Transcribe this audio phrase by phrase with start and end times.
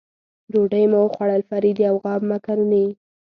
[0.51, 2.85] ډوډۍ مو وخوړل، فرید یو غاب مکروني.